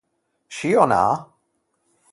[0.55, 1.03] Scì ò na?